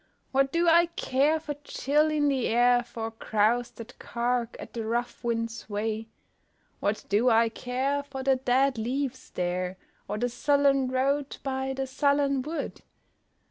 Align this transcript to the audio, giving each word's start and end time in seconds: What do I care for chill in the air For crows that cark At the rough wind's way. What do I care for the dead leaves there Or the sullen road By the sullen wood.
What 0.31 0.51
do 0.51 0.67
I 0.67 0.87
care 0.87 1.39
for 1.39 1.53
chill 1.63 2.09
in 2.09 2.27
the 2.27 2.47
air 2.47 2.81
For 2.81 3.11
crows 3.11 3.69
that 3.73 3.99
cark 3.99 4.55
At 4.59 4.73
the 4.73 4.83
rough 4.83 5.23
wind's 5.23 5.69
way. 5.69 6.07
What 6.79 7.05
do 7.07 7.29
I 7.29 7.49
care 7.49 8.01
for 8.01 8.23
the 8.23 8.37
dead 8.37 8.79
leaves 8.79 9.29
there 9.29 9.77
Or 10.07 10.17
the 10.17 10.29
sullen 10.29 10.87
road 10.87 11.37
By 11.43 11.73
the 11.73 11.85
sullen 11.85 12.41
wood. 12.41 12.81